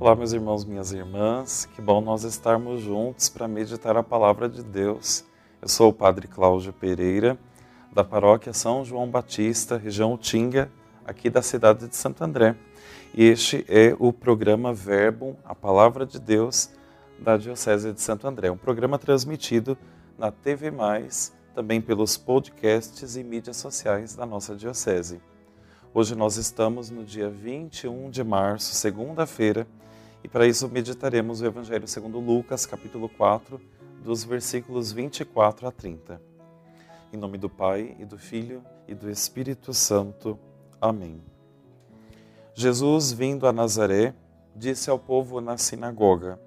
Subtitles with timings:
[0.00, 4.62] Olá, meus irmãos, minhas irmãs, que bom nós estarmos juntos para meditar a palavra de
[4.62, 5.24] Deus.
[5.60, 7.36] Eu sou o Padre Cláudio Pereira,
[7.92, 10.70] da paróquia São João Batista, região Tinga,
[11.04, 12.54] aqui da cidade de Santo André.
[13.12, 16.70] E este é o programa Verbum, a Palavra de Deus,
[17.18, 18.52] da Diocese de Santo André.
[18.52, 19.76] Um programa transmitido
[20.16, 20.72] na TV,
[21.56, 25.20] também pelos podcasts e mídias sociais da nossa Diocese.
[25.92, 29.66] Hoje nós estamos no dia 21 de março, segunda-feira,
[30.22, 33.60] e para isso meditaremos o Evangelho segundo Lucas, capítulo 4,
[34.02, 36.20] dos versículos 24 a 30.
[37.12, 40.38] Em nome do Pai, e do Filho, e do Espírito Santo.
[40.80, 41.22] Amém.
[42.52, 44.14] Jesus, vindo a Nazaré,
[44.54, 46.40] disse ao povo na sinagoga: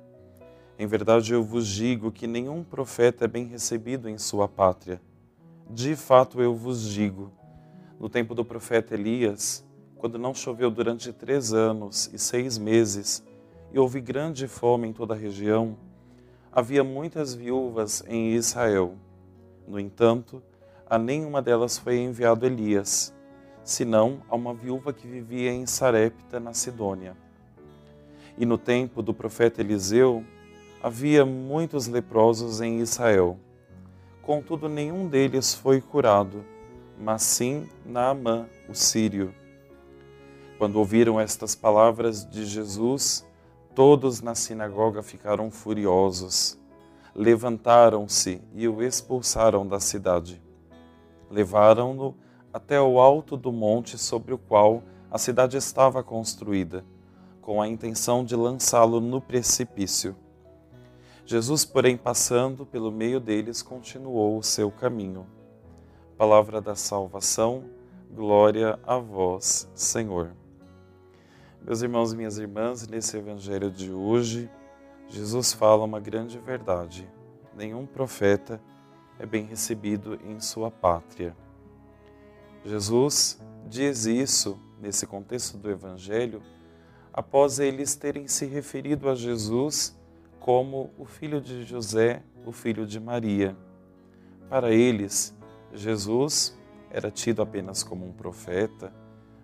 [0.77, 5.01] Em verdade eu vos digo que nenhum profeta é bem recebido em sua pátria.
[5.69, 7.31] De fato eu vos digo,
[7.97, 9.65] no tempo do profeta Elias,
[9.97, 13.23] quando não choveu durante três anos e seis meses,
[13.73, 15.77] e houve grande fome em toda a região,
[16.51, 18.95] havia muitas viúvas em Israel.
[19.67, 20.41] No entanto,
[20.89, 23.13] a nenhuma delas foi enviado Elias,
[23.63, 27.15] senão a uma viúva que vivia em Sarepta, na Sidônia.
[28.37, 30.25] E no tempo do profeta Eliseu,
[30.81, 33.37] havia muitos leprosos em Israel.
[34.21, 36.43] Contudo, nenhum deles foi curado
[37.01, 39.33] mas sim Naamã, o sírio.
[40.59, 43.25] Quando ouviram estas palavras de Jesus,
[43.75, 46.59] todos na sinagoga ficaram furiosos.
[47.15, 50.41] Levantaram-se e o expulsaram da cidade.
[51.29, 52.15] Levaram-no
[52.53, 56.85] até o alto do monte sobre o qual a cidade estava construída,
[57.41, 60.15] com a intenção de lançá-lo no precipício.
[61.25, 65.25] Jesus, porém, passando pelo meio deles, continuou o seu caminho
[66.21, 67.63] palavra da salvação.
[68.13, 70.40] Glória a vós, Senhor.
[71.63, 74.49] Meus irmãos e minhas irmãs, nesse evangelho de hoje,
[75.07, 77.07] Jesus fala uma grande verdade.
[77.55, 78.59] Nenhum profeta
[79.19, 81.37] é bem recebido em sua pátria.
[82.65, 86.41] Jesus diz isso nesse contexto do evangelho
[87.13, 89.95] após eles terem se referido a Jesus
[90.39, 93.55] como o filho de José, o filho de Maria.
[94.49, 95.37] Para eles,
[95.71, 96.57] Jesus
[96.89, 98.91] era tido apenas como um profeta,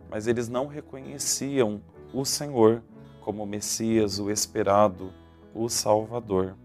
[0.10, 1.80] mas eles não reconheciam
[2.14, 2.82] o Senhor
[3.28, 5.12] como o Messias, o esperado,
[5.54, 6.56] o Salvador.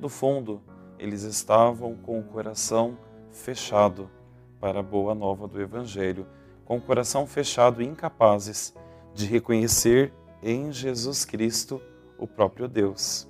[0.00, 0.62] No fundo,
[0.98, 2.96] eles estavam com o coração
[3.30, 4.08] fechado
[4.58, 6.26] para a boa nova do Evangelho,
[6.64, 8.74] com o coração fechado e incapazes
[9.12, 10.12] de reconhecer
[10.42, 11.78] em Jesus Cristo
[12.16, 13.28] o próprio Deus.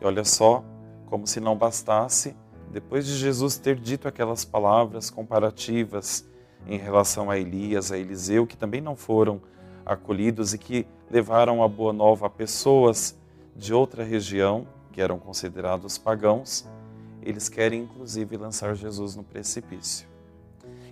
[0.00, 0.62] E olha só,
[1.06, 2.36] como se não bastasse,
[2.70, 6.28] depois de Jesus ter dito aquelas palavras comparativas
[6.66, 9.40] em relação a Elias, a Eliseu, que também não foram
[9.86, 13.16] acolhidos e que levaram a boa nova a pessoas
[13.54, 16.68] de outra região, que eram considerados pagãos,
[17.22, 20.08] eles querem inclusive lançar Jesus no precipício.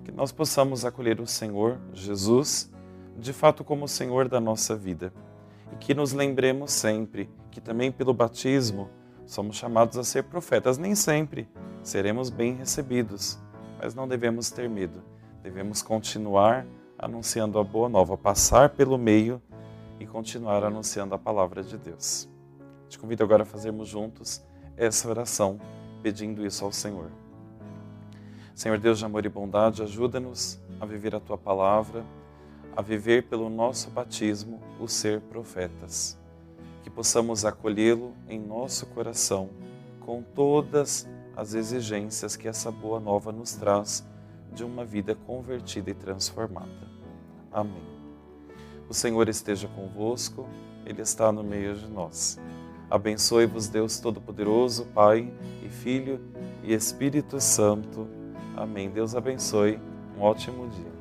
[0.05, 2.71] Que nós possamos acolher o Senhor Jesus
[3.17, 5.13] de fato como o Senhor da nossa vida
[5.73, 8.91] e que nos lembremos sempre que também pelo batismo
[9.27, 10.77] somos chamados a ser profetas.
[10.77, 11.49] Nem sempre
[11.83, 13.39] seremos bem recebidos,
[13.81, 15.03] mas não devemos ter medo.
[15.43, 16.67] Devemos continuar
[16.99, 19.41] anunciando a boa nova, passar pelo meio
[19.99, 22.29] e continuar anunciando a palavra de Deus.
[22.89, 24.43] Te convido agora a fazermos juntos
[24.77, 25.61] essa oração,
[26.03, 27.11] pedindo isso ao Senhor.
[28.55, 32.05] Senhor Deus de amor e bondade, ajuda-nos a viver a tua palavra,
[32.77, 36.19] a viver pelo nosso batismo o ser profetas
[36.85, 39.49] que possamos acolhê-lo em nosso coração
[40.01, 44.07] com todas as exigências que essa boa nova nos traz
[44.55, 46.89] de uma vida convertida e transformada.
[47.53, 47.83] Amém.
[48.89, 50.49] O Senhor esteja convosco,
[50.87, 52.39] Ele está no meio de nós.
[52.91, 55.33] Abençoe-vos, Deus Todo-Poderoso, Pai
[55.65, 56.21] e Filho
[56.63, 58.07] e Espírito Santo.
[58.57, 58.91] Amém.
[58.91, 59.81] Deus abençoe.
[60.17, 60.94] Um ótimo dia.